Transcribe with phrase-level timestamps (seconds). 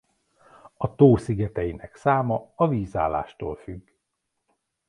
[0.77, 3.87] A tó szigeteinek száma a vízállástól függ.